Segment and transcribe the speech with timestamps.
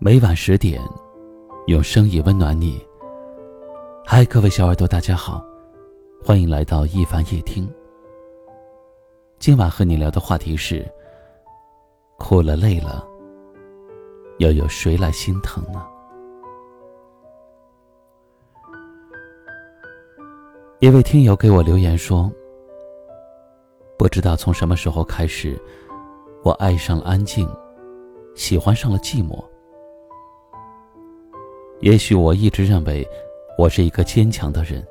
[0.00, 0.80] 每晚十点，
[1.66, 2.80] 用声音温暖你。
[4.06, 5.44] 嗨，各位小耳朵，大家好，
[6.24, 7.68] 欢迎来到一凡夜听。
[9.40, 10.88] 今晚和你聊的话题是：
[12.16, 13.04] 哭了累了，
[14.38, 15.84] 又有谁来心疼呢？
[20.78, 22.30] 一位听友给我留言说
[23.98, 25.60] ：“不知道从什么时候开始，
[26.44, 27.48] 我爱上了安静，
[28.36, 29.44] 喜欢上了寂寞。
[31.80, 33.06] 也许我一直认为
[33.56, 34.84] 我是一个坚强的人，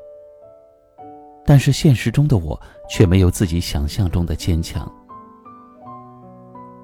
[1.45, 4.89] 但是现实中的我却没有自己想象中的坚强。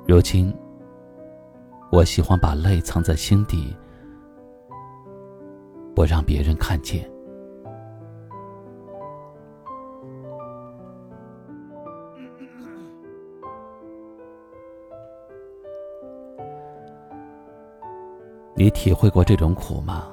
[0.06, 0.54] 如今，
[1.90, 3.74] 我喜欢把泪藏在心底，
[5.96, 7.10] 不让别人看见。”
[18.56, 20.08] 你体会过这种苦吗？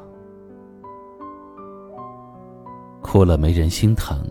[3.03, 4.23] 哭了没人心疼，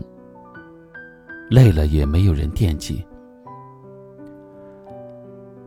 [1.50, 3.04] 累了也没有人惦记。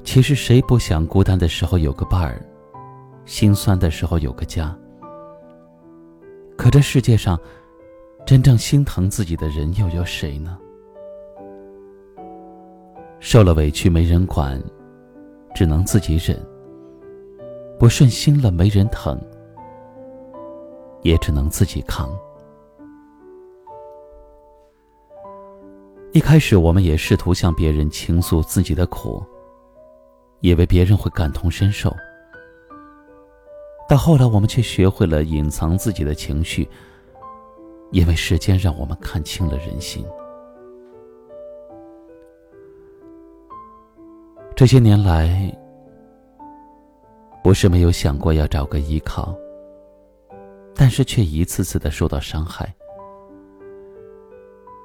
[0.03, 2.41] 其实谁不想孤单的时候有个伴儿，
[3.25, 4.75] 心酸的时候有个家？
[6.57, 7.39] 可这世界上，
[8.25, 10.57] 真正心疼自己的人又有谁呢？
[13.19, 14.61] 受了委屈没人管，
[15.55, 16.37] 只能自己忍。
[17.79, 19.19] 不顺心了，没人疼，
[21.01, 22.09] 也只能自己扛。
[26.13, 29.21] 一开始，我们也试图向别人倾诉自己的苦，
[30.39, 31.93] 以为别人会感同身受。
[33.89, 36.69] 到后来，我们却学会了隐藏自己的情绪，
[37.91, 40.05] 因为时间让我们看清了人心。
[44.55, 45.51] 这些年来。
[47.43, 49.35] 不是没有想过要找个依靠，
[50.73, 52.73] 但是却一次次的受到伤害。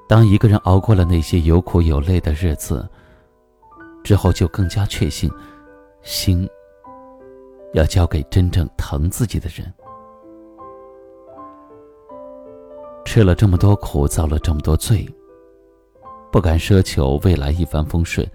[0.09, 2.89] 当一个人熬过了那些有苦有累的日子，
[4.03, 5.31] 之后就更加确信，
[6.03, 6.49] 心
[7.75, 9.73] 要交给真正疼自己的人。
[13.05, 15.09] 吃了这么多苦，遭了这么多罪，
[16.33, 18.27] 不敢奢求未来一帆风顺，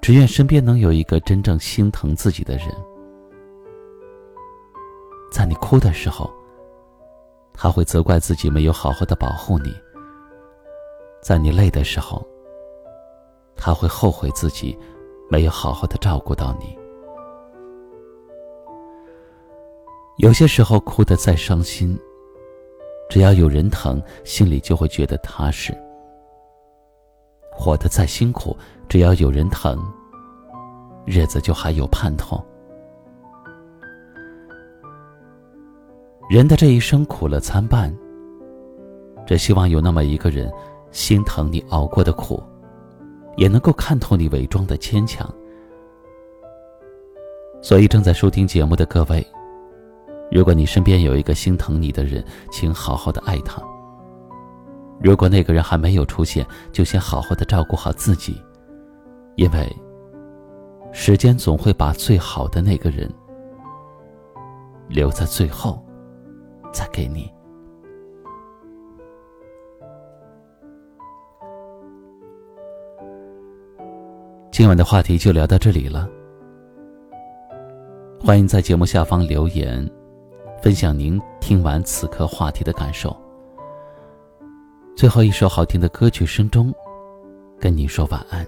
[0.00, 2.68] 只愿身边能有一个真正心疼自己的人。
[5.30, 6.30] 在你哭的时候，
[7.52, 9.70] 他会责怪自己没有好好的保护你；
[11.22, 12.26] 在你累的时候，
[13.56, 14.78] 他会后悔自己
[15.28, 16.76] 没有好好的照顾到你。
[20.18, 21.98] 有些时候哭得再伤心，
[23.10, 25.74] 只要有人疼，心里就会觉得踏实；
[27.52, 28.56] 活得再辛苦，
[28.88, 29.78] 只要有人疼，
[31.04, 32.42] 日子就还有盼头。
[36.28, 37.96] 人的这一生苦乐参半，
[39.24, 40.52] 只希望有那么一个人，
[40.90, 42.42] 心疼你熬过的苦，
[43.36, 45.32] 也能够看透你伪装的坚强。
[47.62, 49.24] 所以，正在收听节目的各位，
[50.28, 53.62] 如果你身边有一个心疼你的人，请好好的爱他。
[55.00, 58.42] 如果那个人还没有出现，就先好好的照顾好自己，
[59.36, 59.76] 因为
[60.90, 63.08] 时间总会把最好的那个人
[64.88, 65.85] 留在最后。
[66.76, 67.32] 再给你。
[74.52, 76.06] 今晚的话题就聊到这里了。
[78.20, 79.90] 欢迎在节目下方留言，
[80.62, 83.16] 分享您听完此刻话题的感受。
[84.94, 86.70] 最后一首好听的歌曲声中，
[87.58, 88.46] 跟你说晚安。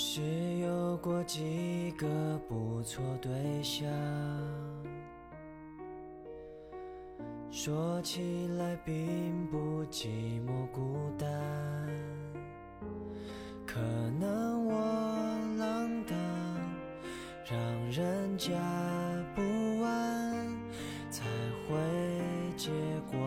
[0.00, 0.22] 是
[0.58, 2.06] 有过几个
[2.48, 3.32] 不错对
[3.64, 3.84] 象，
[7.50, 8.94] 说起来并
[9.50, 10.06] 不寂
[10.46, 11.28] 寞孤单，
[13.66, 13.80] 可
[14.20, 14.72] 能我
[15.58, 16.16] 浪荡，
[17.44, 17.60] 让
[17.90, 18.54] 人家
[19.34, 19.42] 不
[19.82, 20.46] 安，
[21.10, 21.24] 才
[21.66, 21.74] 会
[22.56, 22.70] 结
[23.10, 23.18] 果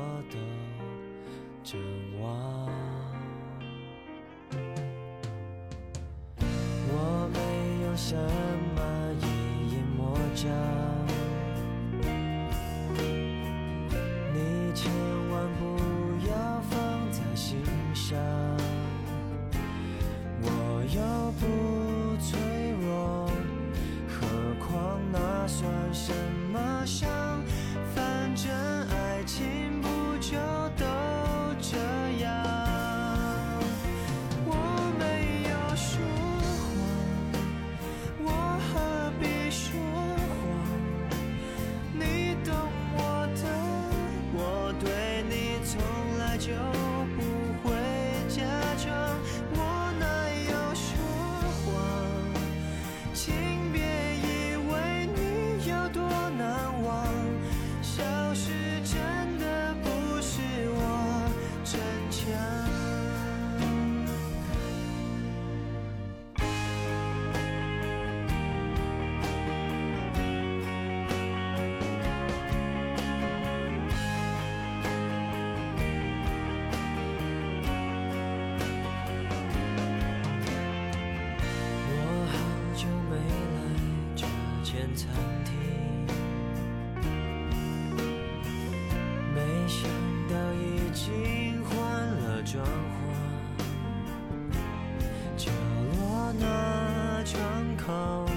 [84.95, 85.09] 餐
[85.45, 85.53] 厅。
[89.33, 89.89] 没想
[90.29, 92.71] 到已经换了装潢。
[95.37, 95.51] 角
[95.99, 97.41] 落那窗
[97.77, 98.30] 口。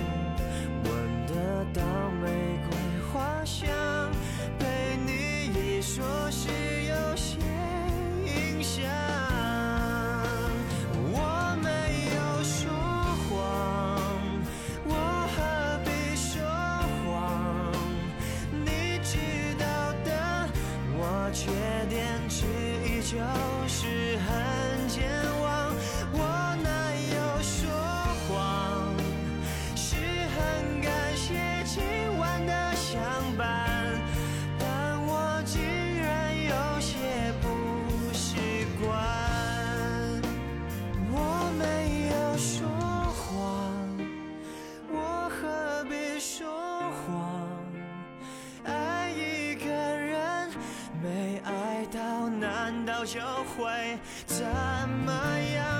[53.05, 54.47] 就会怎
[54.89, 55.13] 么
[55.55, 55.74] 样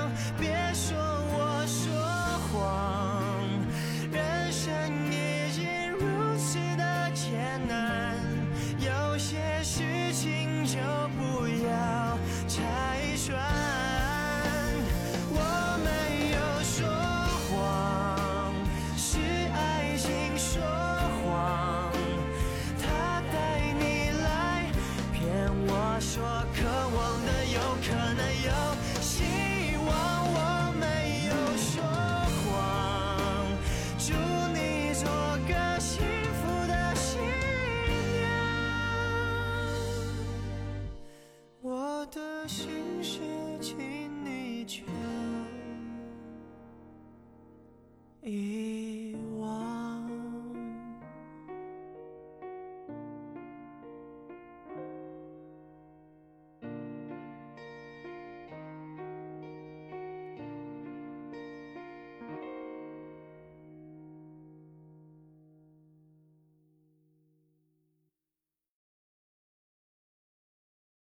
[42.47, 42.84] 许